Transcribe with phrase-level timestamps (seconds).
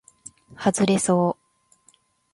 [0.55, 1.37] はずれそう